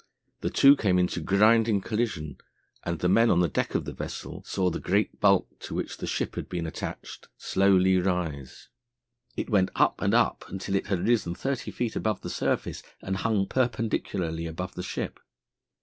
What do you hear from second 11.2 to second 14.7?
thirty feet above the surface and hung perpendicularly